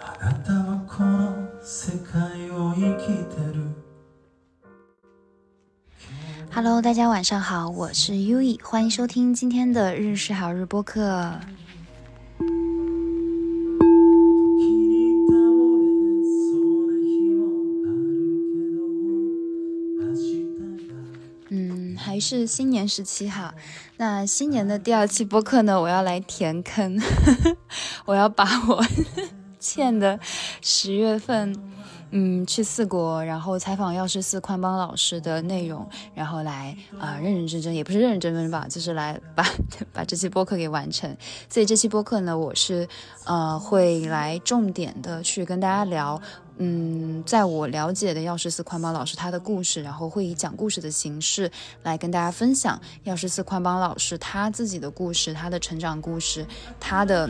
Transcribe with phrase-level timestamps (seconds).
[0.00, 3.64] あなたはこの世界を生きてる
[6.52, 11.38] Hello，大家晚上好，我是 U E，欢迎收听今天的日式好日播客。
[22.25, 23.53] 是新年时期哈。
[23.97, 26.99] 那新年的第二期播客呢，我要来填坑，
[28.05, 28.83] 我要把我
[29.59, 30.19] 欠的
[30.59, 31.55] 十月份，
[32.09, 39.45] 嗯，去四国，然后采访药师寺宽邦老师的内容，然后来啊、认认真真，也不是认认真真吧，就是来把
[39.93, 41.15] 把这期播客给完成。
[41.47, 42.89] 所以这期播客呢，我是
[43.25, 46.19] 呃会来重点的去跟大家聊。
[46.57, 51.51] 嗯，在我了解的药师寺宽邦老师他的故事，然后会以讲故事的形式
[51.83, 56.45] 来跟大家分享药师寺宽邦老师他自己的故事、他的成长故事、
[56.79, 57.29] 他的。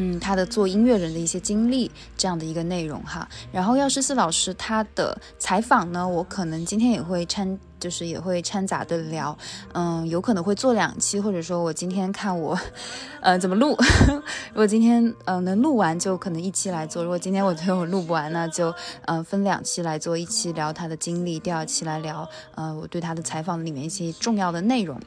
[0.00, 3.28] 嗯，他的做音乐人的一些经历，这样的一个内容哈。
[3.50, 9.36] 然后药师寺老师他的采访呢，我可能今天也会掺，就是也会掺杂的聊，
[9.72, 12.56] 嗯，有可能会做两期，或者说我今天看我，
[13.20, 13.76] 呃，怎么录。
[14.54, 18.70] 如果今天呃能录完，就可能一期来做；如果今天我觉得我录不完，那就
[19.06, 25.00] 嗯、呃分两期来做，一期聊他的经历，第二期来聊呃我对他的采访里面一些重要的内容。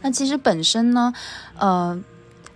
[0.00, 1.12] 那其实本身呢，
[1.58, 2.00] 呃。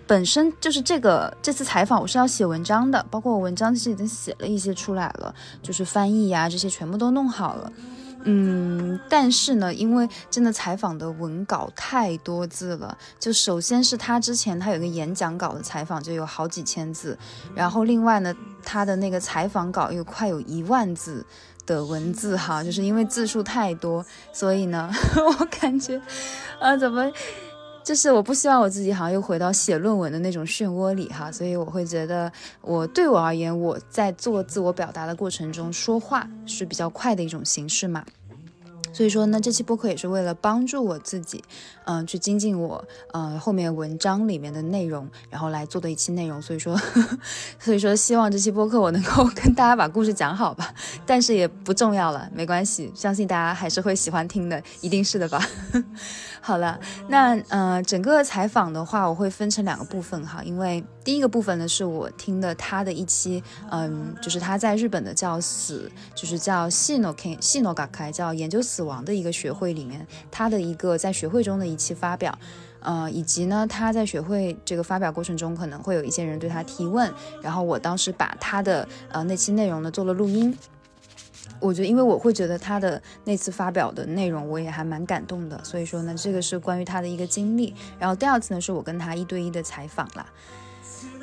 [0.07, 7.73] 本身就是这个这次采访，我是要写文章的，包括我文章其实已经写了一些出来了，就是翻译呀、这些全部都弄好了。
[8.29, 17.17] 嗯，但是呢，因为真的采访的文稿太多字了，就首先是他之前他有个演讲稿的采访就有好几千字，
[17.55, 18.35] 然后另外呢，
[18.65, 21.25] 他的那个采访稿又快有一万字
[21.67, 24.91] 的文字哈，就是因为字数太多，所以呢，
[25.39, 26.01] 我感觉，
[26.59, 27.09] 啊，怎么？
[27.87, 38.05] 就是我不希望我自己好像又回到写论文的那种漩涡里哈，所以我会觉得我对我而言，我在做自我表达的过程中说话是比较快的一种形式嘛。
[38.97, 41.45] 所以说呢，这期播客也是为了帮助我自己，
[41.85, 42.83] 嗯、去精进我
[43.13, 46.41] 呃后面文章里面的内容，然后来做的一期内容。
[46.41, 47.19] 所以说，呵 呵
[47.61, 50.73] 所以说希望这期播客我能够跟大家把故事讲好吧，
[51.05, 55.47] 但是也不重要了，没关系，相信大家还是会喜欢听的，一定是的吧。
[56.41, 72.39] 好了，那呃，整个采访的话，我会分成两个部分哈，因为第一个部分呢是我听的他的一期，嗯，就是他在日本的叫死，就是叫细诺 K 细诺嘎开，叫研究死亡的一个学会里面，他的一个在学会中的一期发表。
[72.81, 80.57] 呃，以及呢，他在学会这个发表过程中，可能会有一些人对他提问，然后我当时把他的呃那期内容呢做了录音，
[81.59, 87.75] 我觉得，因为我会觉得他的那次发表的内容，我也还蛮感动的，所以说呢，这个是关于他的一个经历。
[87.99, 90.25] 然后第二次呢，是我跟他一对一的采访啦。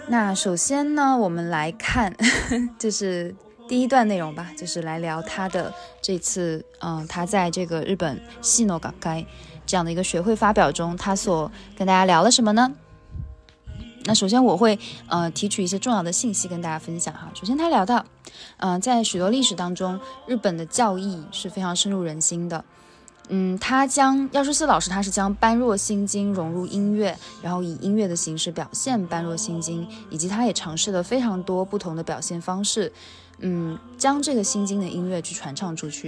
[0.10, 2.14] 那首先呢，我们来看，
[2.78, 3.34] 就是
[3.74, 9.26] 第一段内容吧，就是来聊他的这次，嗯、他在这个日本西诺港该
[9.66, 12.72] 这样的一个学会发表中，他所跟大家聊了什么呢？
[14.04, 17.32] 那首先我会呃提取一些重要的信息跟大家分享哈。
[17.34, 18.06] 首先他聊到，
[18.58, 22.64] 嗯、在许多历史当中，日本的教义是非常深入人心的。
[23.30, 32.94] 嗯，他将药师寺老师他是将般若心经融入音乐，然后以音乐的形式表现般若心经，以及他也尝试了非常多不同的表现方式，
[33.40, 36.08] 嗯，将这个心经的音乐去传唱出去。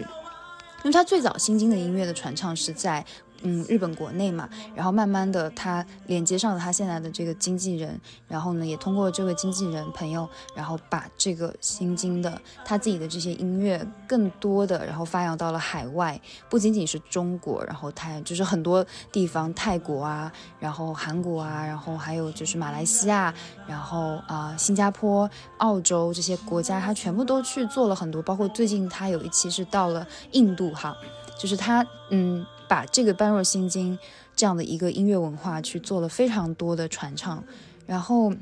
[0.84, 3.04] 因为他最早心经的音乐的传唱是在
[3.46, 7.98] 嗯日本国内嘛，然后慢慢的他连接上了他现在的这个经纪人，
[8.28, 16.20] 然后呢也通过这位经纪人朋友，然后把这个新经的他自己的这些音乐更多的然后发扬到了海外，
[16.50, 23.34] 不仅仅是中国，然后泰就是很多地方，泰国啊，然后韩国啊，然后还有就是马来西亚，
[23.68, 25.30] 然后啊、新加坡、
[25.60, 30.96] 澳洲这些国家，他全部都去做了很多，包括最近他有一期是到了印度哈，
[31.38, 33.98] 就是他嗯把这个般若心经
[34.36, 37.44] 这样的一个音乐文化去做了非常多的传唱，
[37.86, 38.34] 然后。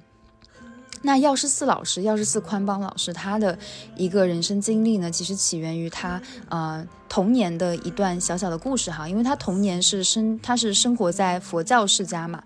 [1.05, 3.59] 那药师寺老师，药师寺宽邦老师，他的
[3.97, 12.41] 一个人生经历呢，其实起源于他呃童年的一段小小的故事哈，因为他童年是生他是生活在佛教世家嘛，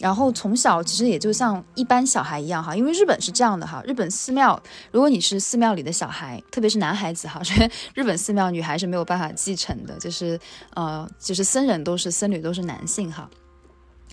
[0.00, 4.60] 然后从小其实也就像一般小孩一样哈，因为日本是这样的哈，日本寺庙，
[4.90, 10.40] 如果你是寺庙里的小孩，特别是男孩子哈，所 以日本寺庙女孩是没有办法继承的，就是
[10.72, 13.28] 呃，就是僧人都是僧侣都是男性哈。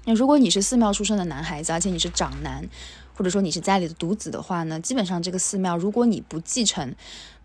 [0.04, 2.68] 那如果你是寺庙出生的男孩子，而且你是长男，
[3.18, 6.94] 或者说你是家里的独子的话呢，基本上这个寺庙如果你不继承，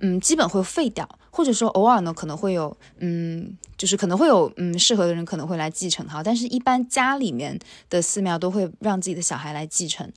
[0.01, 7.59] 嗯，基本会废掉，或者说偶尔呢可能会有，嗯，就是可能会有，嗯，适合的人可能会来继承哈，但是一般家里面
[7.89, 10.13] 的寺庙都会让自己的小孩来继承。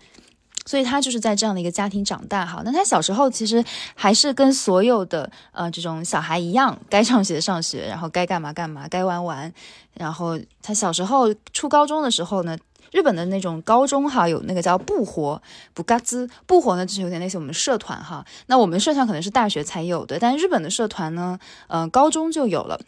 [0.68, 2.64] 所以他就是在这样的一个家庭长大哈。
[2.66, 3.64] 那他小时候其实
[3.94, 9.54] 还是跟所有的呃这种小孩一样，该上学上学，然后该干嘛干嘛，该玩玩。
[9.94, 12.58] 然后他小时候初高中的时候呢，
[12.92, 15.42] 日本的那种高中哈有那个叫不活，
[15.74, 18.26] 不嘎兹不活呢，就是有点类似我们社团哈。
[18.48, 22.80] 那我们社团可能是大学才有的，但日本的社团呢，呃，高中就有了。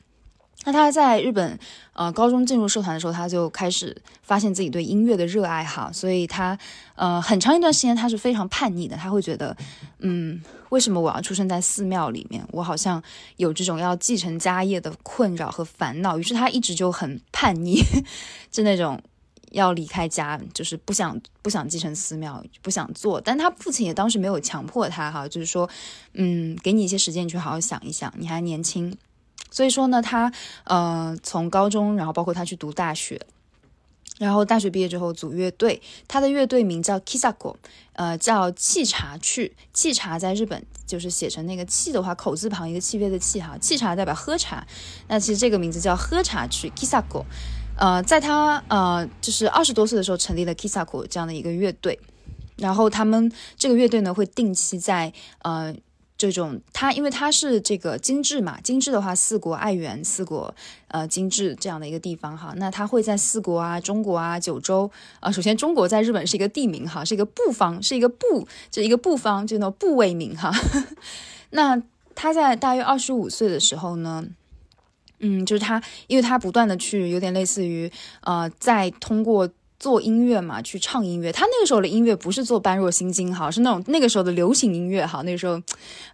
[0.66, 1.58] 那他在日本，
[1.94, 6.58] 呃，高中进入社团的时候，他就开始发现自己对音乐的热爱哈，所以他，
[6.96, 9.56] 呃，很长一段时间他是非常叛逆的，他会觉得，
[10.00, 12.46] 嗯，为什么我要出生在寺庙里面？
[12.52, 13.02] 我好像
[13.38, 17.82] 有这种要继承家业的困扰和烦恼，于是他一直就很叛逆，
[18.52, 19.00] 就那种
[19.52, 23.20] 要离开家，就是不想不想继承寺庙，不想做。
[23.22, 25.70] 但他父亲也当时没有强迫他哈，就是说，
[26.14, 28.98] 嗯，给你一些时间，你去好好想一想，你还年轻。
[29.50, 30.32] 所以说呢，他
[30.66, 33.20] 呃从高中，然后包括他去读大学，
[34.20, 37.56] 然后大学毕业之后组乐队，他的乐队名叫 Kisako，
[37.94, 44.68] 呃叫沏茶去，沏茶在日本就是写成那个沏的话，口字旁一个契约的契哈，沏茶代表喝茶，
[45.08, 47.24] 那其实这个名字叫喝茶去 Kisako，
[47.78, 52.00] 呃在他呃就是二十多岁的时候成立了 Kisako 这样的一个乐队，
[52.58, 55.14] 然后他们这个乐队呢会定期在
[55.44, 55.76] 呃。
[56.20, 60.52] 这种他，因为他是这个精致嘛，精致的话，四国爱媛、四国
[60.88, 64.90] 呃精致这样的一个地方哈，那他会在四国啊、中国啊、九州
[65.20, 70.52] 啊，首先中国在日本是一个地名哈，是一个部方，是一个部，就一个部方，就那部位名哈。
[71.52, 71.80] 那
[72.16, 74.26] 他在大约二十五岁的时候呢，
[75.20, 77.92] 嗯，就是他，因为他不断的去，有点类似于
[78.22, 79.50] 呃，在通过。
[79.80, 81.32] 做音乐嘛，去唱音乐。
[81.32, 85.22] 他那个时候的音乐不是做般若心经哈，是那种那个时候的流行音乐哈。
[85.22, 85.62] 那个时候，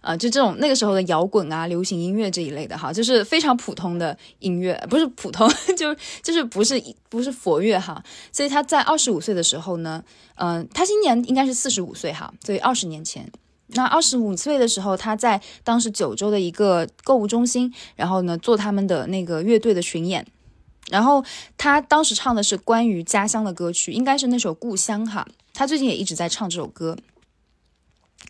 [0.02, 6.78] 呃，就这种那个时候的摇滚啊、流行音乐这一类的哈，就是非常普通的音乐，不是普通， 就就是不是
[7.08, 8.04] 不是佛乐哈。
[8.30, 10.04] 所以他在二十五岁的时候呢，
[10.34, 13.32] 嗯，他今年应该是四十五岁哈，所以二十年前，
[13.68, 20.26] 那二十五岁的时候，他在当时九州的一个购物中心，然后呢做他们的那个乐队的巡演。
[20.90, 21.24] 然后
[21.56, 25.26] 他当时唱的是关于家乡的歌曲，应该是那首《故乡》哈。
[25.54, 26.96] 他最近也一直在唱这首歌。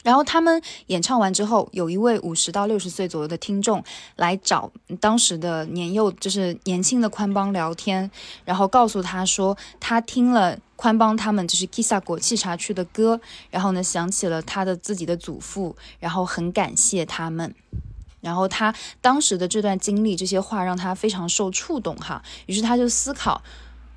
[0.05, 3.83] 然后他们演唱完之后，有一位五十到六十岁左右的听众
[4.15, 4.71] 来找
[5.01, 8.09] 当时的年幼，就是年轻的宽邦聊天，
[8.45, 13.21] 然后告诉他说，他听了宽邦他们就是 Kisa 果沏茶区的歌，
[13.51, 17.55] 然后呢想起了他的自己的祖父，然后很感谢他们。
[18.21, 22.23] 然后他当时的这段经历，这些话让他非常受触动哈。
[22.47, 23.43] 于是他就思考，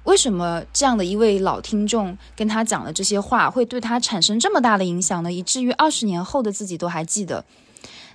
[0.08, 5.32] 为什么这样的一位老听众跟他讲的这些话，会对他产生这么大的影响呢？
[5.32, 7.44] 以至于二十年后的自己都还记得。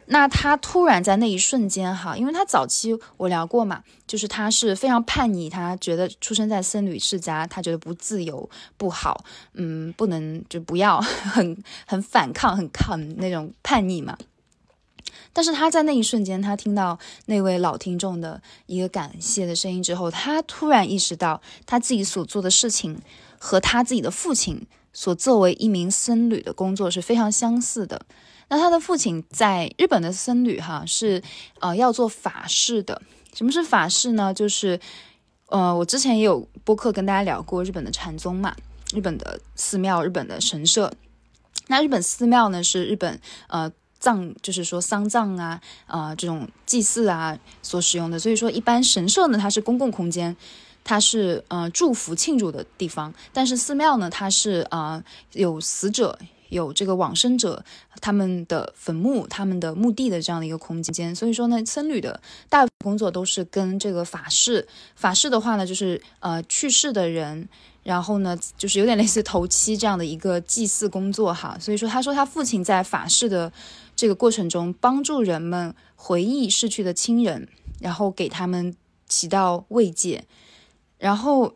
[0.06, 8.48] 那他突然在那一瞬间哈，因为他早期我聊过嘛，就是他是非常叛逆，他觉得出生在僧侣世家，他觉得不自由
[8.78, 9.22] 不好，
[9.52, 14.16] 嗯，不能就不要，很很反抗，很抗那种叛逆嘛。
[15.32, 23.00] 但是他在那一瞬间，他听到那位老听众的一个感谢的声音之后，他突然意识到他自己所做的事情
[23.38, 28.04] 和他自己的父亲所作为一名僧侣的工作是非常相似的。
[28.49, 31.22] 那他的父亲在日本的僧侣哈是
[31.60, 33.00] 呃要做法事的。
[33.32, 34.34] 什么是法事呢？
[34.34, 34.78] 就是
[35.46, 38.54] 呃我之前也有播客跟大家聊过日本的禅宗嘛，
[38.94, 40.93] 日本的寺庙、日本的神社。
[41.69, 43.19] 那日本寺庙呢是日本
[43.49, 43.72] 呃。
[44.02, 50.37] 葬就是说丧葬啊，啊这种祭祀啊所使用的，所以说一般神社呢它是公共空间，
[50.82, 55.00] 它是呃祝福庆祝的地方，但是寺庙呢它是啊
[55.35, 56.18] 有死者
[56.49, 57.64] 有这个往生者
[58.00, 64.66] 他们的坟墓他们的墓地的这样的一个空间，所以说呢僧侣的大部分工作都是跟这个法事
[64.97, 67.49] 法事的话呢就是呃去世的人。
[67.85, 73.52] 然后呢，就是有点类似头七这样的一个祭祀工作哈，所以说他说他父亲在法事的
[74.02, 77.47] 这个过程中，帮助人们回忆逝去的亲人，
[77.78, 78.75] 然后给他们
[79.06, 80.25] 起到慰藉。
[80.99, 81.54] 然后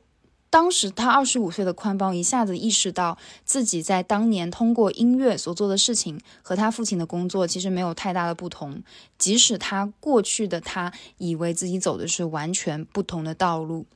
[0.48, 8.80] 当时他二十五岁的宽邦一下子意识到自己在当年通过音乐所做的事情和他父亲的工作其实没有太大的不同，
[9.18, 13.86] 即使他过去的他以为自己走的是完全不同的道路。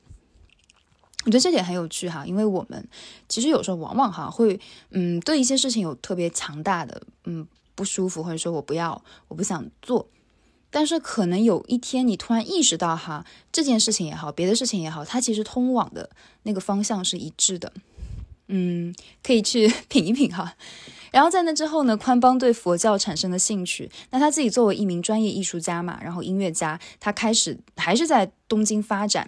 [1.23, 2.85] 我觉得这点很有趣哈，因为我们
[3.29, 10.07] 其实有时候往往哈会，嗯，对一些事情有特别强大的嗯不舒服，或者说我不要，我不想做，
[10.69, 16.09] 但是可能有一天你突然意识到哈，这件事情也好，别的事情也好，它其实通往的
[16.43, 17.73] 那个方向是一致的，
[18.47, 20.55] 嗯，可以去 品一品哈。
[21.11, 29.27] 然后在那之后呢，宽邦对佛教产生了兴趣，那他自己作为一名专业艺术家嘛，然后音乐家，他开始还是在东京发展。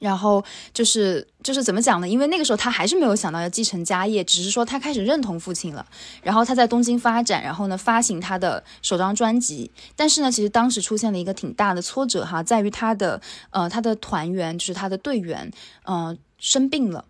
[0.00, 0.42] 然后
[0.74, 2.08] 就是就是怎么讲呢？
[2.08, 5.86] 因为那个时候他还是没有想到要继承家业，只是说他开始认同父亲了。
[6.22, 9.70] 然后他在东京发展，然后呢发行他的首张专辑。
[9.94, 15.52] 但是呢，其实当时出现了一个挺大的挫折哈，在于他的呃他的团员就是他的队员，
[15.84, 17.04] 嗯生病了。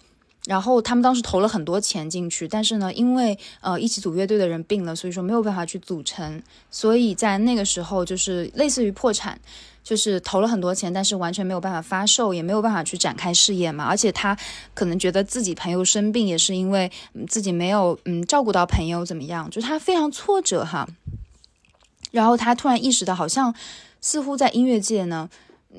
[0.47, 9.39] 然后他们当时投了很多钱进去，但是呢，因为呃一起组乐队的人病了，所以说没有办法去组成，所以在那个时候就是类似于破产。
[9.83, 13.85] 就是投了很多钱，但是完全没有办法发售，也没有办法去展开事业嘛。
[13.85, 14.37] 而且他
[14.75, 16.91] 可能觉得自己朋友生病，也是因为
[17.29, 20.89] 自己没有嗯照顾到朋友怎么样，就他非常挫折哈。
[22.13, 23.55] 然后他突然意识到，好像
[24.01, 25.29] 似乎在音乐界呢，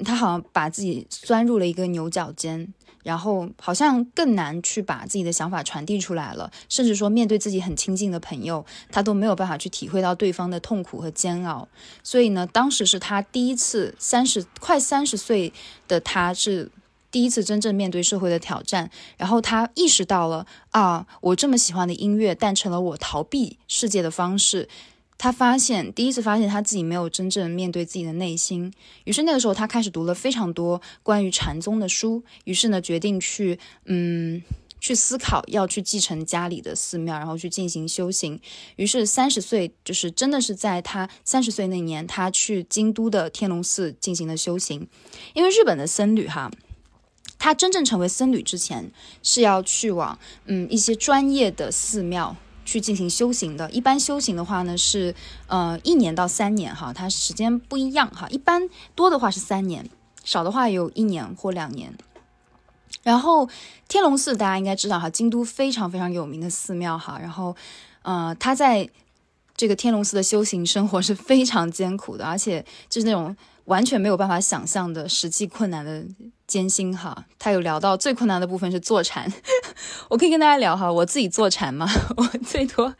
[0.03, 2.73] 他好像把自己钻入了一个牛角尖。
[3.03, 11.67] 然后好像更难去把自己的想法传递出来了，甚至说面对自己很亲近的朋友，他都没有办法去体会到对方的痛苦和煎熬。
[12.03, 15.51] 所以呢，当时是他第一次三十快三十岁
[15.87, 16.71] 的他，是
[17.09, 18.89] 第一次真正面对社会的挑战。
[19.17, 24.69] 然后他意识到了啊，我这么喜欢的音乐，但成了我逃避世界的方式。
[25.21, 28.73] 他发现，第一次发现他自己没有真正面对自己的内心，
[29.03, 34.41] 于是那个时候他开始读了非常多关于禅宗的书，于是呢决定去，嗯，
[34.79, 38.41] 去思考要去继承家里的寺庙，然后去进行修行。
[38.77, 44.87] 于是三十岁，就是真的是在他三十岁那年，他去京都的天龙寺进行了修行。
[45.35, 46.51] 因为日本的僧侣哈，
[47.37, 52.35] 他真正成为僧侣之前是要去往嗯一些专业的寺庙。
[52.65, 55.13] 去进行修行的，一般修行的话呢是，
[55.47, 58.27] 呃，一年到三年哈，它时间不一样哈。
[58.29, 59.89] 一般多的话是三年，
[60.23, 61.93] 少的话有一年或两年。
[63.03, 63.49] 然后
[63.87, 67.17] 天龙寺大家应该知道哈，京都非常非常有名的寺庙哈。
[67.19, 67.55] 然后，
[68.03, 68.89] 呃，他在
[69.55, 73.35] 这个天龙寺的修行生活是非常艰苦的，而且就是那种。
[73.65, 76.03] 完全没有办法想象的实际困难的
[76.51, 79.31] 艰辛哈，他有聊到最困难的部分是坐禅，
[80.09, 82.93] 我可以跟大家聊哈，我自己坐禅嘛， 我最多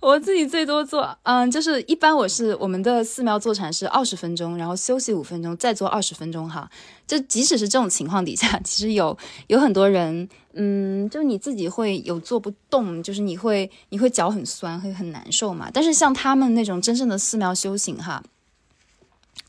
[0.00, 6.68] 我自己最多坐，嗯，就是一般我是我们的寺庙坐禅是二十分钟，然后休息五分钟，再坐二十分钟哈，
[7.06, 18.22] 就即使是这种情况底下，其实有有很多人，嗯，就你自己会有坐不动，就是你会你会脚很酸，会很难受嘛，但是像他们那种真正的寺庙修行哈。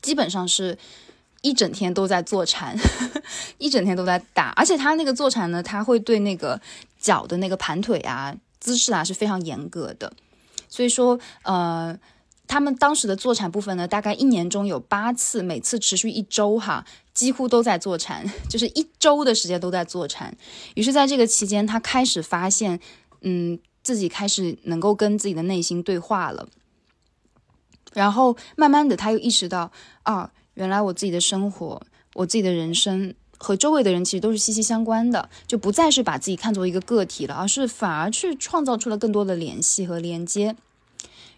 [0.00, 0.76] 基本上是
[1.44, 2.74] 一整天都在坐禅，
[3.58, 6.58] 一整天都在打，而且他那个坐禅呢，他会对那个
[6.98, 10.10] 脚的那个盘腿啊、姿势啊是非常严格的。
[10.70, 11.96] 所以说，呃，
[12.46, 16.82] 他们当时的坐禅部分呢，大概一年中有八次，每次持续一周哈，
[17.12, 20.34] 几乎都在坐禅， 就是一周的时间都在坐禅。
[20.74, 22.80] 于是，在这个期间，他开始发现，
[23.20, 26.48] 嗯，自己开始能够跟自己的内心对话了。
[27.92, 29.70] 然后慢慢的，他又意识到，
[30.02, 31.82] 啊，原来我自己的生活，
[32.14, 40.56] 我自己的人生和周围的人其实都是息息相关的，就不再是把自己看作一个个体了，而是反而去创造出了更多的联系和连接。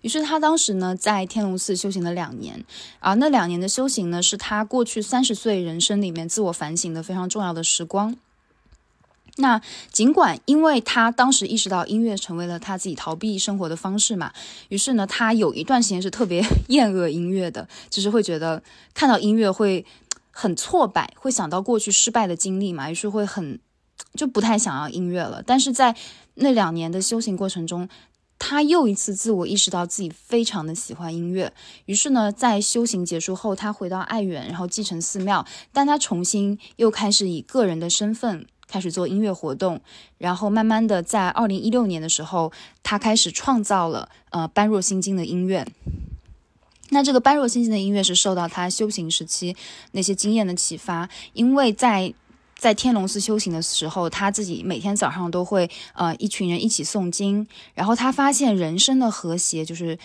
[0.03, 2.65] 于是他当时呢，在天龙寺修行了两年，
[3.01, 8.15] 而那两年的修行呢，是他过去三十岁人生里面自我反省的非常重要的时光。
[9.39, 9.61] 那
[9.93, 14.33] 尽管因为他当时意识到音乐成为了他自己逃避生活的方式嘛，
[14.71, 18.63] 于是呢，他有一段时间是特别 厌恶音乐的，就是会觉得
[18.95, 19.85] 看到音乐会
[20.31, 23.59] 很挫败，会想到过去失败的经历嘛，于是会很
[24.15, 25.43] 就不太想要音乐了。
[25.47, 25.95] 但是在
[26.37, 27.87] 那两年的修行过程中，
[28.39, 31.53] 他又一次自我意识到自己非常的喜欢音乐，
[31.85, 38.47] 于是呢，在修行结束后，他回到爱媛，然后继承寺庙，但他重新又开始以个人的身份。
[38.69, 39.81] 开始做音乐活动，
[40.19, 45.67] 然后慢慢的在二零一六年的时候，他开始创造了呃般若心经的音乐。
[46.91, 49.57] 那这个般若心经的音乐是受到他修行时期
[49.93, 52.13] 那些经验的启发，因为在
[52.57, 59.99] 在天龙寺修行的时候，他自己每天早上都会呃一群人一起诵经，然后他发现人生的和谐就是。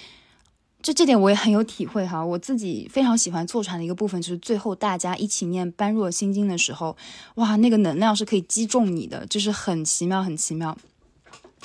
[0.82, 6.96] 就这点我也很有体会哈，我自己非常喜欢坐船的一个部分，就是最后大家一起念般若心经的时候，
[7.36, 10.78] 哇，那个能量是可以击中你的，就是很奇妙，很奇妙。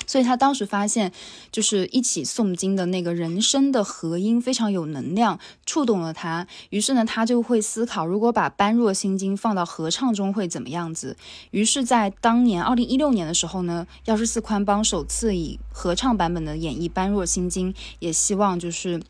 [0.05, 1.11] 所以他当时发现，
[1.51, 6.47] 就是一起诵经的那个人声的和音非常有能量，触动了他。
[6.69, 11.17] 于是呢，他就会思考，如果把般若心经放到合唱中会怎么样子。
[11.51, 19.01] 于是，在当年二零一六年的时候呢，药师寺宽邦首次以合唱版本的演绎般若心经，也希望就是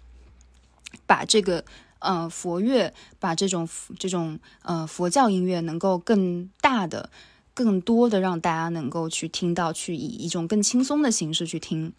[1.05, 1.63] 把这个
[1.99, 3.67] 呃佛乐，把这种
[3.99, 7.09] 这种呃佛教音乐能够更大的。
[7.57, 11.91] 更多的让大家能够去听到，去以一种更轻松的形式去听。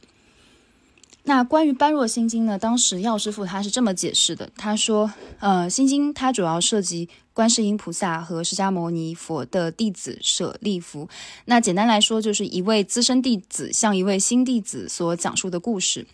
[1.25, 11.09] 那关于般若心经呢，当时药师傅他是这么解释的，他说，呃，心经它主要涉及观世音菩萨和释迦牟尼佛的弟子舍利弗。
[11.47, 16.07] 那简单来说，就是一位资深弟子向一位新弟子所讲述的故事，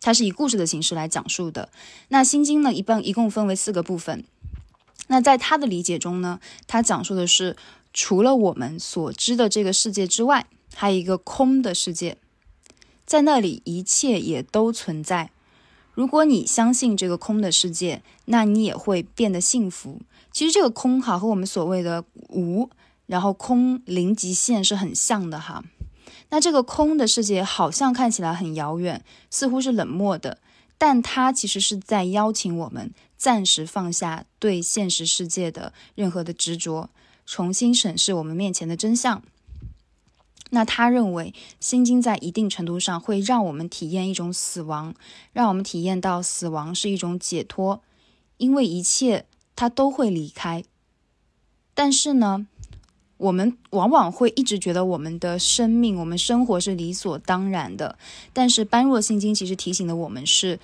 [0.00, 1.68] 它是以故事的形式来讲述的。
[2.08, 4.24] 那心经呢，一般一共分为四个部分。
[5.06, 7.56] 那在他的理解中呢，他讲述的是
[8.00, 12.16] 除了我们所知的这个世界之外，还有一个空的世界。
[13.04, 15.32] 在那里，一切也都存在。
[15.94, 20.00] 如果你相信这个空的世界，那你也会变得幸福。
[20.30, 22.70] 其实这个空哈和我们所谓的无，
[23.06, 25.64] 然后空零极限是很像的哈。
[26.28, 30.38] 那这个空的世界好像看起来很遥远，似乎是冷漠的，
[30.78, 36.88] 但它其实是在邀请我们暂时放下对现实世界的任何的执着，
[37.30, 39.22] 重新审视我们面前的真相。
[40.48, 44.94] 那他认为，《心经》在一定程度上会让我们体验一种死亡，
[45.34, 47.82] 让我们体验到死亡是一种解脱，
[48.38, 50.64] 因为一切它都会离开。
[51.74, 52.46] 但是呢，
[53.18, 57.98] 我们往往会一直觉得我们的生命、我们生活是理所当然的。
[58.32, 60.58] 但是《般若心经》其实提醒的我们是，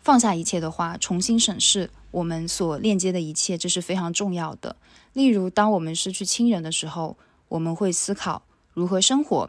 [0.00, 4.74] 放下一切的话，重新审视我们所链接的一切，这是非常重要的。
[5.12, 7.14] 例如，当我们失去亲人的时候，
[7.48, 8.42] 我们会思考。
[8.72, 9.46] 如何生活？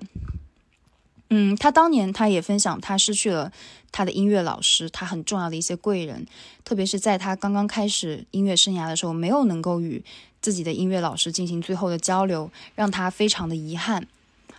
[1.29, 3.53] 嗯，他当年他也分享，他失去了
[3.93, 6.27] 他的音乐老师，他很重要的一些贵人，
[6.65, 10.03] 特别是在他刚刚开始音乐生涯的时候，没有能够与
[10.41, 14.05] 自己的音乐老师进行最后的交流，让他非常的遗憾。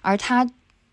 [0.01, 0.51] 而他，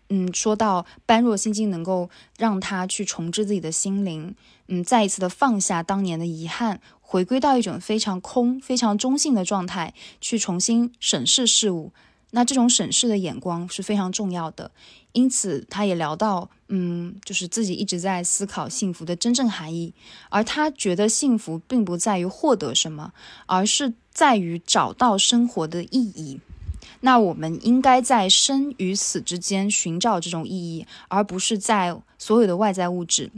[0.08, 2.08] 嗯，说到《般若心经》能够
[2.38, 4.34] 让他去重置自己的心灵，
[4.68, 11.92] 嗯，再一次的放下当年的遗憾，回归到一种非常空、非常中性的状态，去重新审视事物。
[12.32, 14.70] 那这种审视的眼光是非常重要的，
[15.12, 19.94] 因此他也聊到，嗯，就是自己一直在思考幸福的真正含义，
[20.28, 23.12] 而他觉得幸福并不在于获得什么，
[23.46, 26.40] 而是在于找到生活的意义。
[27.00, 33.30] 那我们应该在生与死之间寻找这种意义，而不是在所有的外在物质。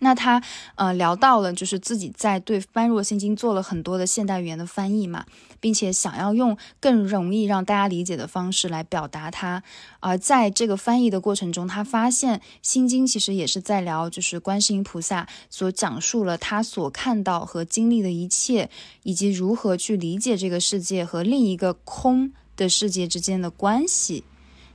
[0.00, 0.42] 那他
[0.74, 5.24] 呃聊到了，就是自己在对《般若心经》做了很多的现代语言的翻译嘛，
[5.60, 9.62] 并且想要用更容易让大家理解的方式来表达它。
[10.00, 18.68] 而在这个翻译的过程中，他发现《心经》其实也是在聊，就是观世音菩萨所讲述了他所看到和经历的一切，
[19.04, 24.24] 以及如何去理解这个世界和另一个空的世界之间的关系。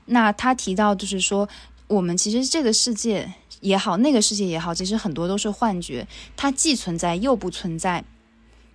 [0.06, 1.48] 那他提到，就是说
[1.88, 3.34] 我们其实这个世界。
[3.62, 8.06] 也好，那个世界也好，其实很多都是幻觉，它既存在又不存在。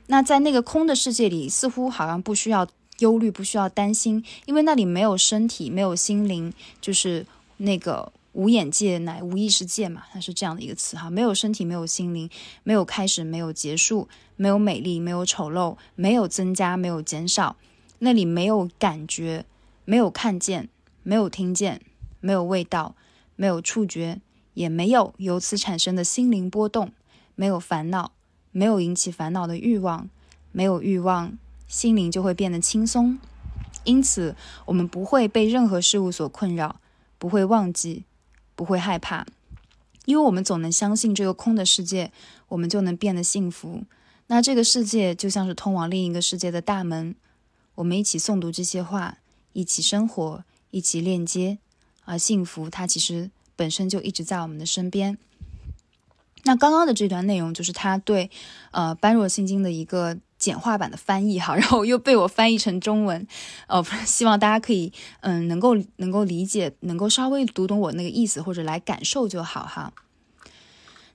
[0.09, 7.25] 那在那个空的世界里，似乎好像不需要忧虑，不需要担心，因为那里没有身体，没有心灵，就是
[7.57, 12.29] 那个无眼界乃无意识界嘛，它是这样的一个词哈，没有身体，没有心灵，
[12.63, 17.57] 没有开始，没有结束，没有美丽，没有丑陋，没有增加，没有减少，
[18.05, 19.47] 那里没有感觉，
[19.87, 20.69] 没有看见，
[21.03, 21.81] 没有听见，
[22.21, 22.95] 没有味道，
[23.35, 24.21] 没有触觉。
[24.53, 26.93] 也没有由此产生的心灵波动，
[27.35, 28.13] 没有烦恼，
[28.53, 30.09] 没有引起烦恼的欲望，
[30.53, 31.37] 没有欲望，
[31.67, 33.19] 心灵就会变得轻松。
[33.83, 34.37] 因此，
[34.67, 36.77] 我们不会被任何事物所困扰，
[37.19, 38.05] 不会忘记，
[38.55, 39.27] 不会害怕，
[40.05, 42.13] 因为我们总能相信这个空的世界，
[42.51, 43.83] 我们就能变得幸福。
[44.29, 47.17] 那这个世界就像是通往另一个世界的大门，
[47.77, 49.19] 我们一起诵读这些话，
[49.53, 51.59] 一起生活，一起链接，
[52.05, 53.31] 而幸福它其实。
[53.57, 55.17] 本身就一直在我们的身边。
[56.43, 58.29] 那刚刚的这段内容就是他对
[58.73, 63.25] 呃《般若心经》的一个简化版的翻译哈，然后又被我翻译成中文，
[63.69, 69.93] 呃， 希望大家可以嗯能够能够理解，能够稍微读懂我那个意思或者来感受就好哈。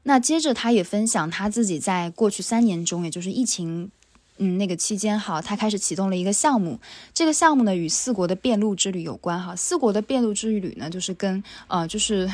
[0.04, 3.91] 那接着他也分享他自己在过去三年中，也就是疫情。
[4.39, 6.80] 嗯，那个期间哈，他开始启动了一个项目。
[7.13, 9.54] 这个项目呢，与四国的遍路之旅有关哈。
[9.56, 12.30] 四国的遍路之旅呢，就是跟呃，就是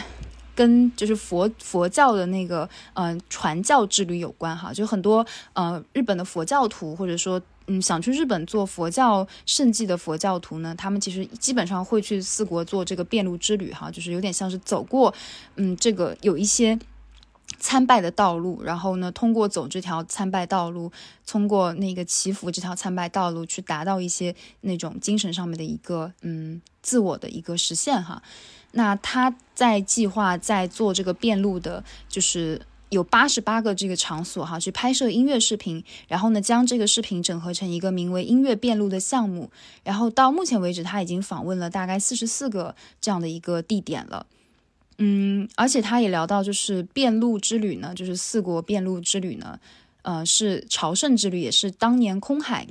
[0.53, 4.71] 跟就是佛佛教的那个呃传教之旅有关哈。
[4.71, 15.11] 就很多呃日本的佛教徒，或者说嗯想去日本做佛教圣迹的佛教徒呢，他们其实基本上会去四国做这个遍路之旅哈，就是有点像是走过
[15.55, 16.77] 嗯这个有一些。
[17.59, 20.91] 参拜的道路，然后呢，通过走这条参拜道路，
[21.25, 28.21] 通过那个祈福这条参拜道路，去达到一些那种精神上面的一个嗯自我的一个实现哈。
[28.71, 39.49] 那他在计划在做这个变路的，就是有八十八个这个场所哈，去拍摄音乐视频，然后呢，将这个视频整合成一个名为“音乐变路”的项目。
[39.83, 44.25] 然后到目前为止，他已经访问了大概四十四个这样的一个地点了。
[44.97, 49.59] 嗯，而且他也聊到，就是遍路之旅呢，就是四国遍路之旅呢，
[50.03, 52.67] 呃，是朝圣之旅，也是当年空海。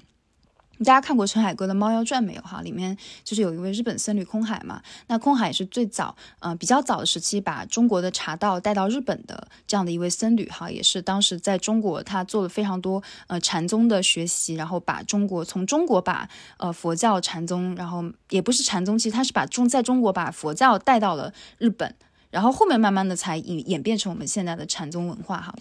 [0.78, 2.60] 大家看过陈海歌的《猫妖传》没有哈？
[2.60, 4.82] 里面就是有一位日本僧侣空海嘛。
[5.06, 21.94] 那空海是最早，呃，比较早的时期把中国的茶道带到日本的这样的一位僧侣哈，也是当时在中国他做了非常多呃禅宗的学习，然后把中国从中国把呃佛教禅宗，然后也不是禅宗，其实他是把中在中国把佛教带到了日本，
[22.34, 25.54] 然后后面慢慢的才演演变成我们现在的禅宗文化哈。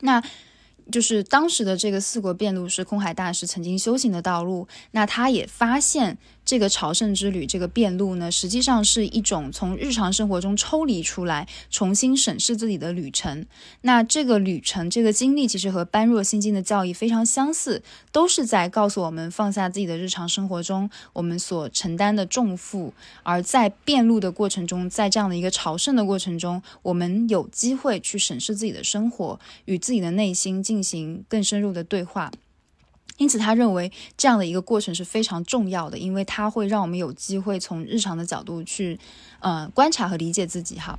[0.00, 0.22] 那。
[0.88, 6.16] 就是当时的这个四国遍路是空海大师曾经修行的道路，那他也发现。
[6.46, 13.44] 这个朝圣之旅，这个变路呢，实际上是一种从日常生活中抽离出来，重新审视自己的旅程。
[13.82, 17.82] 那这个旅程，这个经历，其实和《般若心经》的教义非常相似，
[18.12, 32.30] 都是在告诉我们放下自己的日常生活中我们所承担的重负，而在变路的过程中，在这样的一个朝圣的过程中，我们有机会去审视自己的生活，与自己的内心进行更深入的对话。
[33.18, 38.98] 因此，他认为这样的一个过程是非常重要的，因为它会让我们有机会从日常的角度去，
[39.40, 40.78] 呃，观察和理解自己。
[40.78, 40.94] 哈，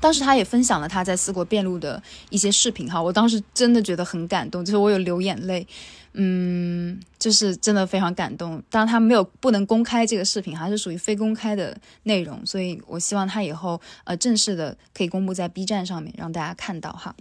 [0.00, 2.90] 当时他也分享了他在四国辩路的一些视频。
[2.90, 5.66] 哈，我当时真的觉得很感动，就是我有流眼泪，
[6.14, 8.60] 嗯，就是真的非常感动。
[8.68, 17.14] 当然，他没有不能公开这个视频，还是属于非公开的内容，所以我希望他以后呃正式的可以公布在 B 站上面，让大家看到哈。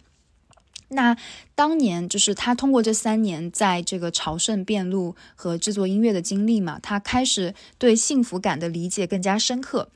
[0.90, 1.18] 那
[1.54, 9.90] 当年就是他通过这三年在这个朝圣遍路和制作音乐的经历嘛，他开始对幸福感的理解更加深刻。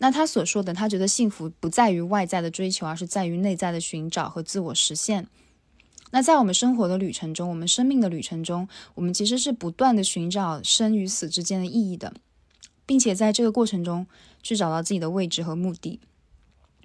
[0.00, 5.26] 那他所说的，他觉得幸福不在于外在的追求，而是在于内在的寻找和自我实现。
[6.10, 12.14] 那在我们生活的旅程中，我们生命的旅程中，我们其实是不断的寻找生与死之间的意义的，
[12.86, 14.06] 并且在这个过程中
[14.42, 16.00] 去找到自己的位置和目的。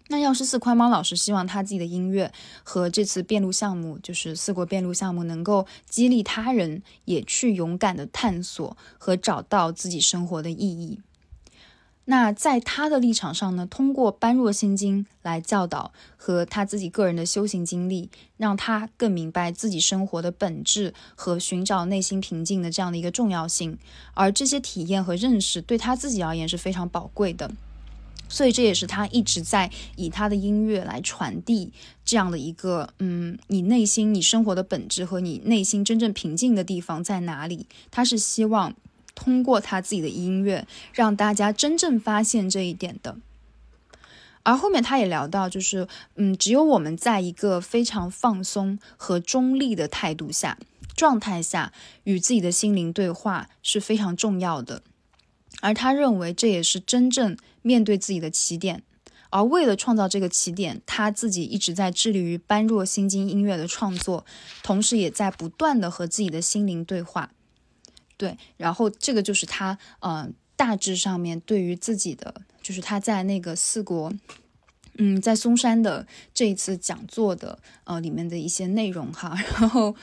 [0.10, 2.32] 那药师寺宽邦老师希望他自己的音乐
[2.64, 11.00] 和这次辩路项目，就是四国辩路项目，能够激励他人也去勇敢的探索和找到自己生活的意义。
[12.06, 23.80] 那在他的立场上呢，通过《般若心经》来教导和他自己个人的修行经历，让他更明白自己生活的本质和寻找内心平静的这样的一个重要性。
[24.14, 27.50] 而这些体验和认识对他自己而言是非常宝贵的。
[28.34, 31.72] 所以这也是他一直在以他的音乐来传递
[32.04, 37.68] 这样的一个，嗯，你内心、你生活的本质和你内心真正平静的地方在哪里？
[37.92, 38.74] 他是希望
[39.14, 43.18] 通过他自己的音乐让大家真正发现这一点的。
[44.42, 50.58] 而后面他也聊到，就是，嗯，只有我们在一个非常放松和中立的态度下、
[50.96, 51.72] 状态下，
[52.06, 54.82] 与自己的心灵对话是非常重要的。
[55.64, 58.84] 而他认为这也是真正面对自己的起点，
[59.30, 64.26] 而为了创造这个起点，他自己一直在致力于般若心经音乐的创作，
[64.62, 67.32] 同时也在不断的和自己的心灵对话。
[68.18, 74.12] 对，然后这个就是他，嗯，大致上面对于自己的，就是他在那个四国，
[74.98, 79.96] 嗯，在嵩山的这一次讲座的，呃，里面的一些内容哈， 然后。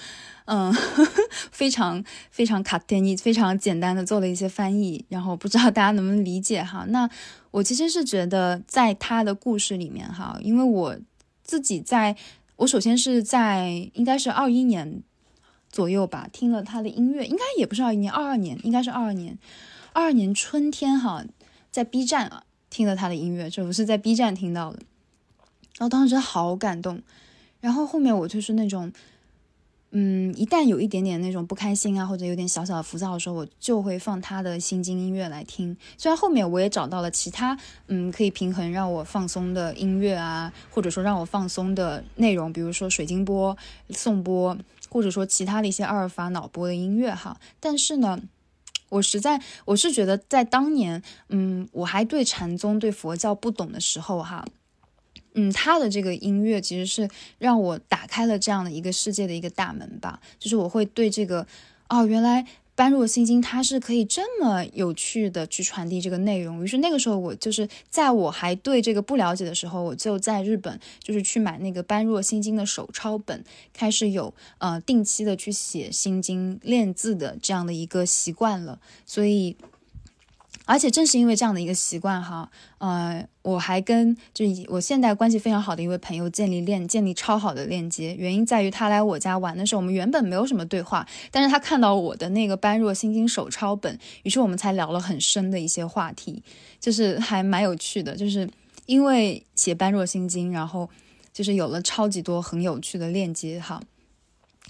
[0.53, 0.75] 嗯，
[1.53, 6.85] 非常非常卡电尼，非常简单的做了一些翻译，然后不知道大家能不能理解哈。
[6.89, 7.09] 那
[7.53, 10.99] 我其实是觉得，在他的故事里面哈，因为我
[11.45, 12.17] 自己在，
[12.57, 15.05] 我首先是在应该是二一年
[15.71, 19.39] 左右吧，听了他的音乐，应该也不是二一年，二二年应该是二二年，
[19.93, 21.25] 二二年春天哈，
[21.71, 24.81] 在 B 站啊听了他的音乐，这我是在 B 站听到的，
[25.79, 27.01] 然后当时好感动，
[27.61, 28.93] 然后后面我就是那种。
[29.93, 35.77] 嗯，一旦有一点点那种不开心啊，或者有点小小的浮躁的时候，我就会放他的心经音乐来听。
[35.99, 43.57] 虽然后面我也找到了其他，嗯，可以平衡让我放松的音乐啊，或者说让我放松的内容，比如说水晶波、
[43.91, 44.57] 颂钵，
[44.89, 47.41] 或者说其他的一些阿尔法脑波的音乐哈。
[47.59, 48.21] 但是呢，
[48.91, 54.45] 我实在我是觉得在当年，嗯，我还对禅宗、对佛教不懂的时候哈。
[55.35, 61.47] 嗯，他的这个音乐其实是让我打开了这样的一个世界的一个大门吧，就是我会对这个，
[61.89, 66.65] 哦，原来般若心经它是可以这么有趣的去传递这个内容。
[66.65, 78.81] 于是那个时候我就是在我还对这个不了解的时候，我就在日本就是去买那个般若心经的手抄本，开始有呃定期的去写心经练字的这样的一个习惯了。
[79.07, 79.57] 所以。
[80.71, 96.43] 而且正是因为这样的一个习惯哈，呃，我还跟就我现在关系非常好的一位朋友建立链建立超好的链接，原因在于他来我家玩的时候，我们原本没有什么对话，但是他看到我的那个般若心经手抄本，于是我们才聊了很深的一些话题，
[96.79, 98.49] 就是还蛮有趣的，就是。
[98.87, 100.91] 因为写《般若心经》，然后
[101.33, 103.81] 就是有了超级多很有趣的链接哈。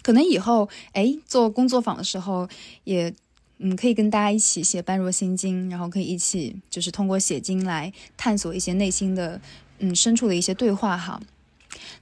[0.03, 2.47] 可能以后哎做工作坊的时候
[2.85, 3.15] 也
[3.63, 9.41] 嗯可以跟大家一起写《般若心经》，然后可以一起就是通过写经来探索一些内心的
[9.79, 11.21] 嗯深处的一些对话哈。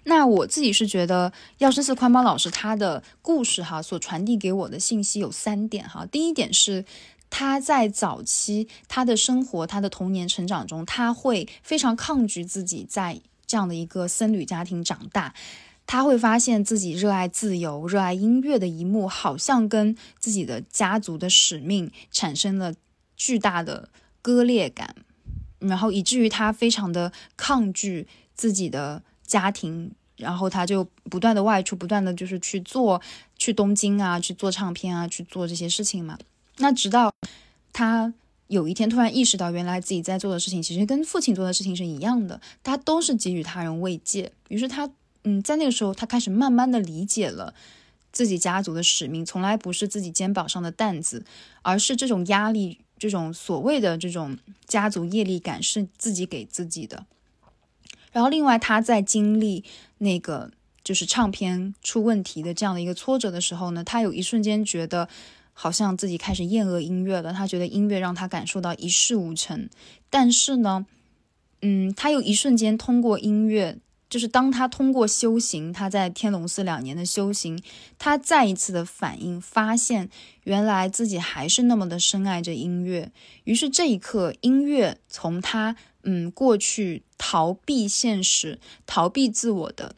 [0.04, 6.06] 那我自己是觉得药师寺宽邦老师他的故事哈所传递给我的信息有三点哈。
[6.06, 6.84] 第一点是
[7.28, 15.34] 他在早期他的生活他的童年成长中，他会非常抗拒自己在这样的一个僧侣家庭长大。
[15.88, 22.74] 他会发现自己热爱自由、热爱音乐的一幕，好像跟自己的家族的使命产生了
[23.16, 23.88] 巨大的
[24.20, 24.94] 割裂感，
[25.60, 33.00] 然后以至于他非常的抗拒自己的家庭，然后他就不断的外出，不断的就是去做，
[33.38, 36.18] 去东京啊，去做唱片啊，去做这些事情嘛。
[36.58, 37.10] 那直到
[37.72, 38.12] 他
[38.48, 44.90] 有一天突然意识到，原来自己在做的事情其实跟父亲做的事情是一样的，他都是给予他人慰藉，于是他。
[45.24, 47.52] 嗯，在那个时候，他开始慢慢的理解了
[48.12, 51.24] 自己家族的使命，从来不是自己肩膀上的担子，
[51.62, 57.04] 而是这种压力，这种所谓的这种家族业力感是自己给自己的。
[58.12, 59.64] 然后，另外他在经历
[59.98, 60.50] 那个
[60.82, 65.08] 就是唱片出问题的这样的一个挫折的时候呢，他有一瞬间觉得
[65.52, 69.68] 好像自己开始厌恶音乐了，他觉得音乐让他感受到一事无成。
[70.08, 70.86] 但是呢，
[71.60, 73.76] 嗯，他又一瞬间通过音乐。
[74.08, 77.62] 就是当他通过修行，他在天龙寺两年的修行，
[77.98, 80.08] 他再一次的反应，发现
[80.44, 83.12] 原来自己还是那么的深爱着音乐。
[83.44, 89.94] 于是这一刻，音乐从他嗯过去逃避现实、逃避自我的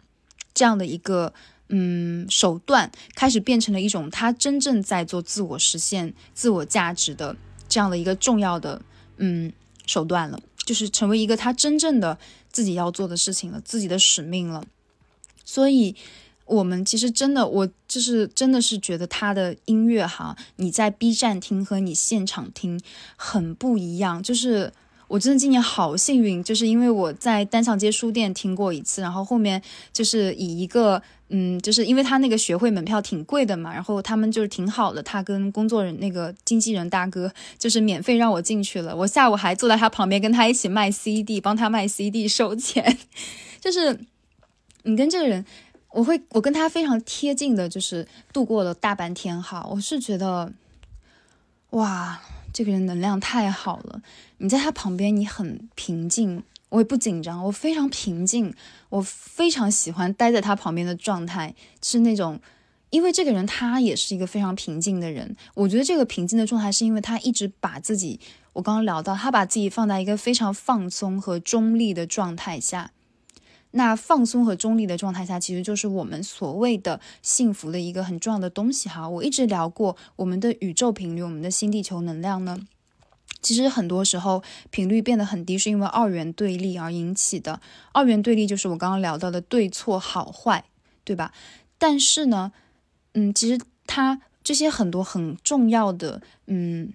[0.53, 1.33] 这样的一个
[1.68, 7.37] 嗯手段，开始变成了一种他真正在做自我实现、自我价值的
[7.68, 8.83] 这样的一个重要的
[9.18, 9.53] 嗯
[9.87, 12.18] 手段了，就是成为一个他真正的。
[12.53, 14.65] 自己要做的事情了，自己的使命了，
[15.45, 15.95] 所以，
[16.47, 22.81] 我们其实真的，我就是真的是觉得他的音乐哈，你在 B 站听和你现场听
[23.17, 24.73] 很不一样，就是。
[25.11, 29.61] 我真的今年好幸运，就是因为我在单向街书店听过一次，然后后面
[29.93, 42.99] 就是以一个嗯，就是因为他那个学会门票挺贵的嘛，然后他们就是挺好的，他跟工作人那个经纪人大哥就是免费让我进去了，我下午还坐在他旁边跟他一起卖 CD，帮他卖 CD 收钱，
[43.61, 43.99] 就是
[44.83, 45.45] 你跟这个人，
[45.93, 50.53] 我会我跟他非常贴近的，就是度过了大半天哈，我是觉得
[51.71, 52.21] 哇。
[52.53, 54.03] 这个人能量太好了，
[54.38, 58.53] 你在他旁边，你很平静，我也不紧张，我非常平静，
[58.89, 62.41] 我非常喜欢待在他旁边的状态，是那种，
[62.89, 68.19] 因为这个人他也是一个非常平静的人，我觉得这个平静的状态是因为他一直把自己，
[68.55, 72.93] 我刚刚聊到，他把自己放在一个非常放松和中立的状态下。
[73.73, 79.09] 那放松和中立的状态下，其实就是我们所谓的幸福的一个很重要的东西哈。
[79.09, 82.59] 我一直聊过我们的宇宙频率，我们的新地球能量呢，
[83.42, 87.61] 其实很多时候频率变得很低，是因为二元对立而引起的。
[87.92, 90.64] 二元对立就是我刚刚聊到的对错好坏，
[91.05, 91.33] 对吧？
[91.79, 92.53] 但是呢，
[93.14, 96.92] 嗯，其实它这些很多很重要的，嗯。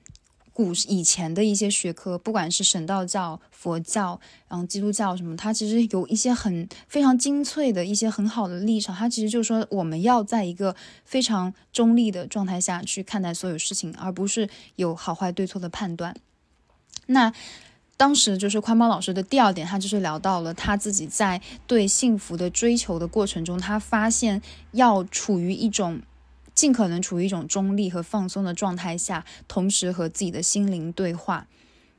[0.55, 8.95] 古以前的一些学科，不管是神道教、佛教，然后基督教什么，它其实有一些很非常精粹的一些很好的立场。
[8.95, 16.15] 它其实就是说，我们要在一个非常中立的状态下去看待所有事情，而不是有好坏对错的判断。
[17.08, 17.34] 那
[17.98, 24.41] 当时就是宽邦老师的第二点，他就是聊到了他自己在对幸福的追求的过程中，他发现
[24.72, 26.02] 要处于一种。
[26.56, 31.48] 尽可能处于一种中立和放松的状态下，同时和自己的心灵对话。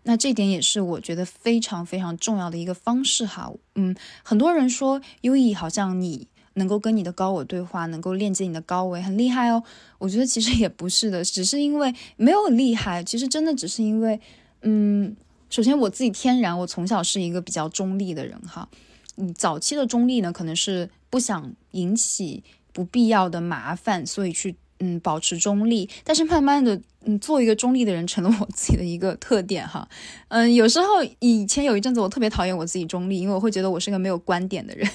[0.05, 3.53] 那这点也是我觉得非常非常重要的一个方式哈。
[3.75, 9.63] 嗯，很多人说优异好像你能够跟你的高我对话，能够链接你的高维，很厉害哦。
[9.99, 14.19] 我觉得其实也不是的，只是因为没有厉害，其实真的只是因为，
[14.67, 15.17] 嗯，
[15.49, 18.69] 首先我自己天然我从小是一个比较中立的人哈。
[19.17, 22.45] 嗯，早期的中立呢，可能是不想引起。
[22.73, 29.89] 不必要的麻烦，所以去嗯保持中立，但是慢慢的嗯做一个中立的人成了我自己的一个特点哈，
[30.29, 30.87] 嗯有时候
[31.21, 34.87] 以前有一阵子我特别讨厌我自己中立，因为我会觉得我是一个没有观点的人，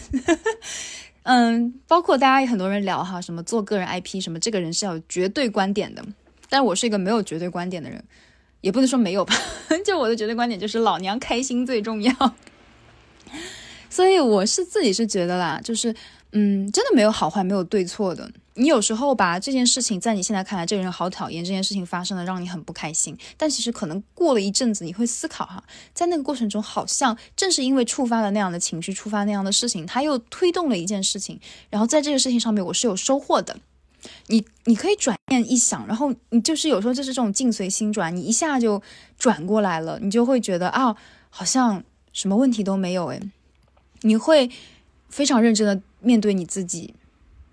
[1.24, 6.06] 嗯包括大家也很多人聊哈什么做个人 IP 什么这个人是要有绝对观点的，
[6.50, 8.04] 但我是一个没有绝对观点的人，
[8.62, 9.36] 也不能说没有吧，
[9.86, 12.14] 就我的绝对观点就是老娘开心最重要，
[13.90, 15.94] 所以我是自己是觉得啦，就是。
[16.34, 18.32] 嗯，真的没有好坏，没有对错的。
[18.54, 23.18] 你有时候吧，这件事情在你现在看来，这个人好讨厌，这件事情发生了让你很不开心。
[23.36, 25.62] 但其实可能过了一阵子，你会思考哈，
[25.94, 31.38] 在那个过程中，好像正是因为触发了那样的情绪，触发那样的事情，它又推动了一件事情。
[31.70, 33.58] 然后在这个事情上面，我是有收获的。
[34.28, 38.82] 你你可以转念一想，然后你就是有时候就是这种境随心转，你一下就
[39.18, 40.96] 转过来了，你就会觉得啊，
[41.30, 41.84] 好像
[42.14, 43.22] 什么问题都没有诶，
[44.02, 44.50] 你会
[45.10, 46.94] 非常认真的面对你自己，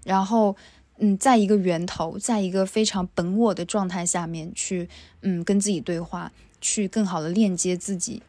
[0.04, 0.56] 然后。
[1.00, 4.88] 嗯，在一个源头，在一个非常本我的状态下面去，
[5.22, 8.20] 嗯，跟自己对话，去更好的链接自己。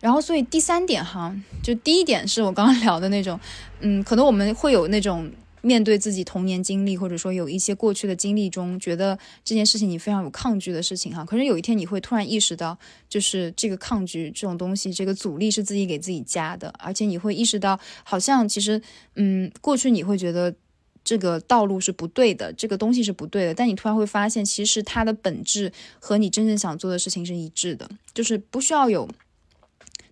[0.00, 3.40] 然后，所以第三点哈，就第一点是我刚刚聊的那种，
[3.80, 5.32] 嗯，可能我们会有那种
[5.64, 11.24] 面对自己童年经历，或者说有一些过去的经历中，觉得这件事情你非常有抗拒的事情哈。
[11.24, 18.80] 可是有一天你会突然意识到，就是这个抗拒这种东西，这个阻力是自己给自己加的，而且你会意识到，好像其实，
[19.16, 20.54] 嗯，过去你会觉得。
[21.06, 29.06] 这个道路是不对的，这个东西是不对的，但你突然会发现，其实它的本质和你真正想做的事情是一致的，就是不需要有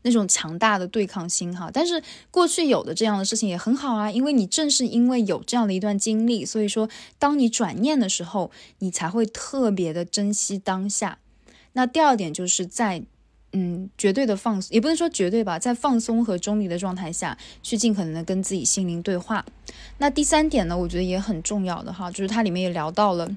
[0.03, 1.71] 那种强大的对抗心哈。
[1.73, 6.89] 但是过去有的这样的事情也很好啊，因为你正是因为有这样的一段经历，所以说
[7.19, 11.19] 当你转念的时候，你才会特别的珍惜当下。
[11.73, 13.05] 那第二点就是在。
[13.55, 19.45] 嗯，绝对的放松也不能说绝对吧，在放松和中离的状态下去尽可能的跟自己心灵对话。
[19.99, 23.37] 那第三点呢，我觉得也很重要的哈，就是它里面也聊到了，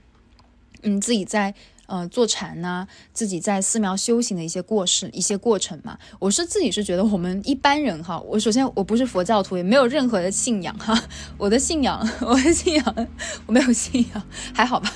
[0.84, 1.54] 嗯，自己在
[1.88, 5.98] 呃坐禅呐，自己在寺庙修行的一些过事、一些过程嘛。
[6.20, 10.98] 我是自己是觉得我们一般人哈，我首先我不是佛教徒，也没有任何的信仰哈，
[11.38, 13.08] 我的信仰， 我的信仰，
[13.46, 14.92] 我没有信仰，还好吧。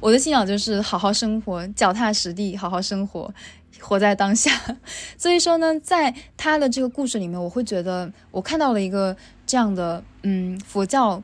[0.00, 3.32] 我的信仰就是好好生活，脚踏实地，好好生活。
[3.80, 4.52] 活在当下，
[5.18, 11.20] 所以说呢，在他的这个故事里面，我会觉得我看到了一个这样的，嗯，佛教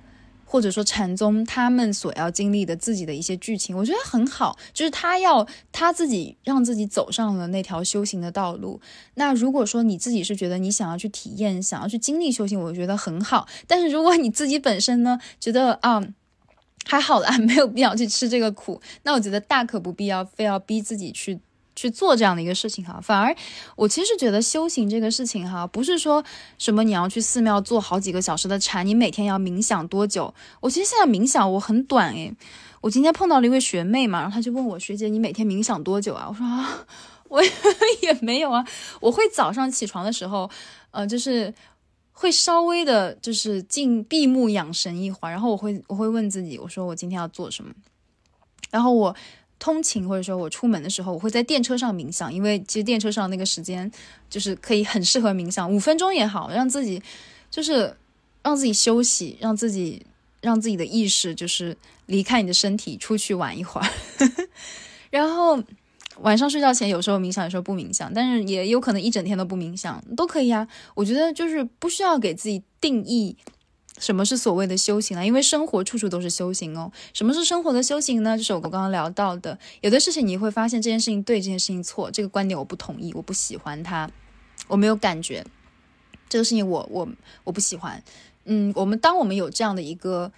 [0.51, 8.81] 或者说禅宗他们所要经历的自己的一些剧情，我觉得很好，就是他要他自己让自己走上了那条修行的道路。
[9.15, 13.47] 那如果说你自己是觉得你想要去体验、想要去经历修行，我觉得很好。
[13.67, 16.03] 但是如果你自己本身呢，觉得啊
[16.87, 21.39] 还好啦，没有必要去吃这个苦，那我觉得大可不必要非要逼自己去。
[21.79, 23.33] 去做这样的一个事情哈，反而
[23.77, 26.25] 我其实觉得修行这个事情哈，不是说
[26.59, 30.35] 什么你要去寺庙做好几个小时的禅，你每天要冥想多久？
[30.61, 32.35] 我其实现在冥想我很短诶，
[32.81, 36.27] 我今天碰到了一位学妹嘛，然后她就问我学姐你每天冥想多久啊？
[36.29, 36.85] 我说啊，
[37.31, 37.41] 我
[38.03, 38.67] 也没有啊，
[39.01, 40.51] 我会早上起床的时候，
[40.91, 41.55] 呃，就是
[42.11, 47.73] 会稍微的，就是静闭目养神一会儿，然后我会我会问自己，我说我今天要做什么，
[48.71, 49.15] 然后我。
[49.59, 53.91] 通勤或者说我出门的时候，我会在电车上冥想，因为其实电车上那个时间
[54.31, 57.03] 就是可以很适合冥想，五分钟也好，让自己
[57.51, 57.97] 就是
[58.43, 60.05] 让自己休息，让自己
[60.41, 63.89] 让自己的意识就是离开你的身体，出去玩一会儿。
[65.11, 65.63] 然后
[66.19, 70.69] 晚上睡觉前有时候冥想，有时候不冥想，但是也有可能一整天都不冥想，都可以啊。
[70.95, 73.37] 我觉得就是不需要给自己定义。
[73.99, 75.25] 什么是所谓的修行啊？
[75.25, 76.91] 因为生活处处都是修行哦。
[77.13, 78.37] 什么是生活的修行呢？
[78.37, 84.11] 就是我刚刚聊到的，有的事情你会发现这件事情对，这件事情错，这个观点我不同意，我不喜欢它，
[84.69, 85.45] 我没有感觉，
[86.29, 87.09] 这个事情我我
[87.45, 88.03] 我不喜欢。
[88.45, 90.33] 嗯，我们当我们有这样的一个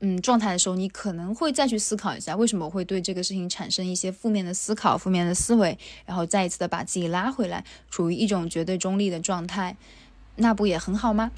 [0.00, 9.76] 嗯状态的时候，你可能会再去思考一下，为什么我会对这个事情产生一些负面的思考、负面的思维，然后再一次的把自己拉回来，处于一种绝对中立的状态，
[10.36, 11.32] 那不也很好吗？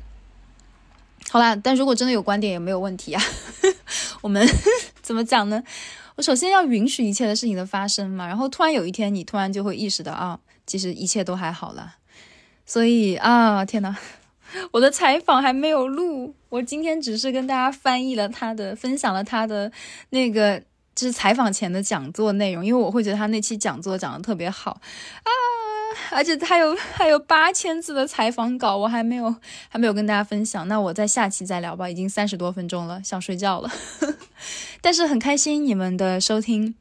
[1.31, 3.23] 好啦，但如果真的有观点也没有问题啊。
[4.23, 4.47] 我们
[5.03, 5.63] 怎么讲呢？
[6.17, 8.27] 我首先要允许一切的事情的发生嘛。
[8.27, 11.97] 然后突然有一天，你突然就会意识到啊，其实一切都还好了。
[12.67, 13.97] 所以啊，天呐，
[14.73, 19.71] 我的采访还没有录，我今天只是跟大家翻译了他的，分享了他的
[20.11, 20.61] 那个
[20.95, 25.31] 就是采访前的讲座内容，因为我会觉得他那期讲座讲的特别好啊。
[26.11, 29.35] 而且还有还有八千字的采访稿，我还没有
[29.69, 30.67] 还没有跟大家分享。
[30.69, 33.71] 那我在下期再聊吧，已经三十多分钟了，想睡觉了。
[34.81, 36.75] 但是很开心你们的收听，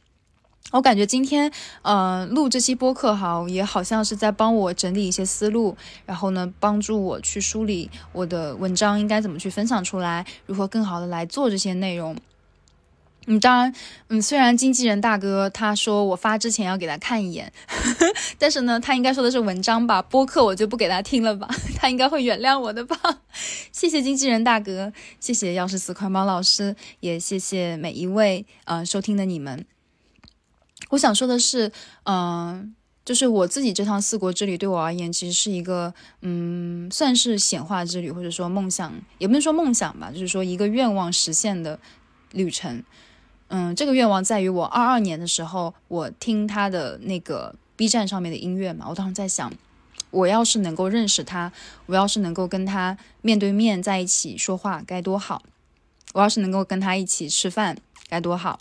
[0.71, 12.15] 我感觉今天呃录这期播客哈，也好像是在帮我整理一些思路，然后呢帮助我去梳理我的文章应该怎么去分享出来，如何更好的来做这些内容。
[13.29, 13.75] 嗯，当然，
[14.07, 17.51] 嗯，虽然经纪人大哥他说我发之前要给他看一眼，
[18.39, 22.97] 但是呢，他应该说的是文章吧，播客我就不给他听了吧， 他应该会原谅我的吧。
[23.73, 29.65] 谢谢经纪人大哥，谢谢药师寺宽猫老师，也谢谢每一位呃收听的你们。
[30.91, 31.69] 我想说的是，
[32.05, 32.73] 嗯，
[33.03, 41.77] 就是我自己这趟四国之旅对我而言，其实是一个嗯，算是显化之旅，或者说梦想，也不能说梦想吧，就是说一个愿望实现的。
[42.33, 42.83] 旅程。
[43.49, 49.53] 嗯，这个愿望在于我二二年的时候，我听他的那个 B 站上面的音乐嘛，我当时在想，
[50.11, 51.53] 我要是能够认识他，
[51.85, 55.43] 我要是能够跟他面对面在一起说话，该多好！
[56.13, 57.77] 我要是能够跟他一起吃饭，
[58.09, 58.59] 该多好！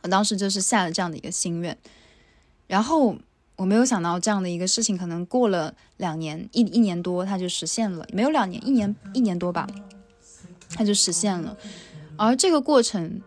[0.00, 1.76] 我当时就是下了这样的一个心愿，
[2.68, 3.16] 然后
[3.56, 9.66] 我没有想到这样的一个事情，可能过了两年一一年多，它就实现了，没有两年，一年一年多吧，
[10.70, 11.54] 它就实现了，
[12.16, 13.20] 而这个过程。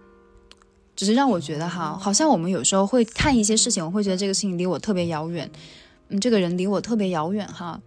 [0.99, 5.49] 只是让我觉得哈，好像我们有时候会看一些事情，我会觉得这个事情离我特别遥远，
[6.09, 7.79] 嗯，这个人离我特别遥远哈，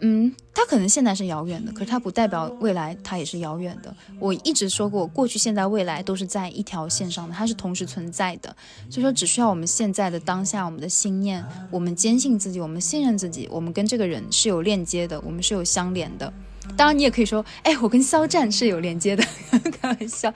[0.00, 3.96] 嗯，他可能现在是遥远的，可是他不代表未来他也是遥远的。
[4.18, 8.54] 我一直说过，过去、现在、未来都是在一条线上的，它是同时存在的。
[8.90, 16.30] 所以说，只需要我们现在的当下，我们的心念，我们坚信自己，我们信任自己，我们跟这个人是有链接的，我们是有相连的。
[16.76, 19.22] 当然，你也可以说，哎，我跟肖战是有连接的，
[19.80, 20.32] 开玩笑。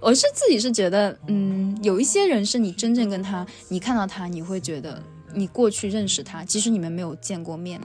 [0.00, 5.02] 我是自己是觉得，嗯，有一些人是你真正跟他，你看到他，你会觉得
[5.34, 7.80] 你过去认识他，即使你们没有见过面。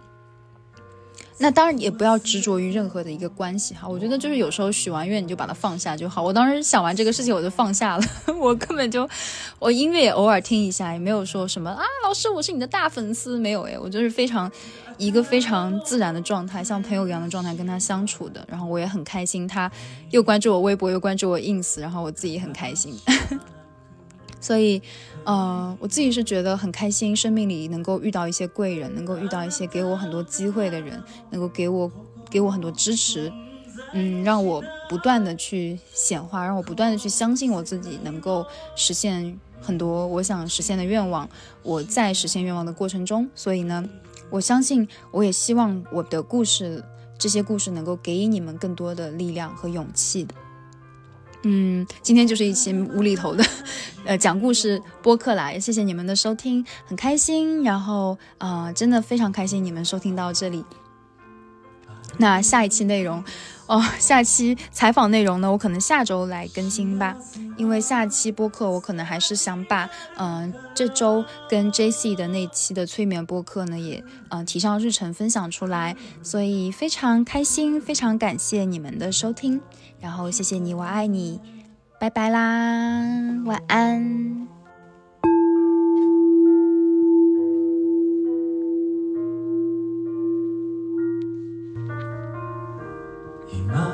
[1.37, 6.21] 那当然也不要执着于任何的一个关系哈，我觉得就是有时候许完愿你就把它放下就好。
[6.21, 8.03] 我当时想完这个事情我就放下了，
[8.39, 9.09] 我根本就
[9.57, 14.51] 我音乐也偶尔听一下，也没有说什么啊，老师我是你的大粉丝，没有哎，我就是非常
[15.01, 19.71] 一个非常自然的状态，像朋友一样的状态跟他相处的，然后我也很开心，他
[20.11, 22.95] 又关注我微博又关注我 ins，然后我自己很开心，
[24.39, 24.81] 所以。
[25.23, 30.99] 呃，我自己是觉得很开心，生命里能够遇到一些贵人，能够遇到一些给我很多机会的人，
[31.29, 31.91] 能够给我
[32.27, 33.31] 给我很多支持，
[33.93, 38.43] 嗯，让我不断的去显化，让我不断的去相信我自己能够
[38.75, 41.29] 实现很多我想实现的愿望。
[41.61, 43.87] 我在实现愿望的过程中，所以呢，
[44.31, 46.83] 我相信，我也希望我的故事，
[47.19, 50.27] 这些故事能够给予你们更多的力量和勇气。
[51.43, 53.43] 嗯，今天就是一期无厘头的，
[54.05, 55.51] 呃，讲故事播客啦。
[55.59, 57.63] 谢谢你们的收听，很开心。
[57.63, 60.63] 然后啊，真的非常开心你们收听到这里。
[62.17, 63.23] 那下一期内容，
[63.71, 67.15] 哦，下期采访内容呢，我可能下周来更新吧。
[67.55, 75.95] 因为下期播客我可能还是想把，嗯，这周跟 J C 的那期的催眠播客呢，也嗯提上日程分享出来。
[76.21, 79.61] 所以非常开心，非常感谢你们的收听。
[80.01, 81.39] 然后谢谢你，我爱你，
[81.97, 82.99] 拜拜啦，
[83.45, 84.60] 晚安。
[93.53, 93.90] 今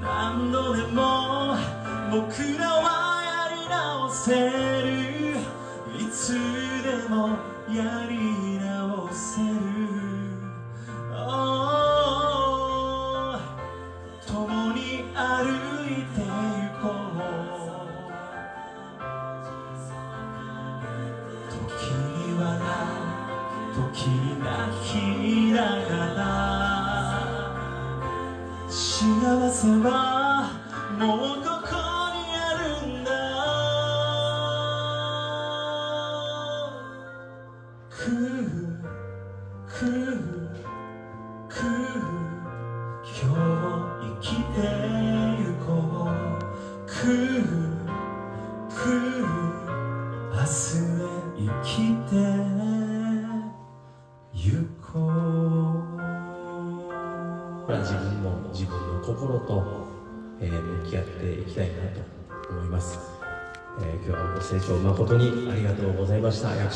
[0.00, 1.56] 何度でも
[2.12, 4.30] 僕らはやり直せ
[4.82, 5.38] る。
[5.98, 6.34] いつ
[6.84, 7.30] でも
[7.68, 8.27] やり直
[29.68, 30.07] 自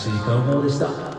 [0.02, 1.11] 石井川直でした。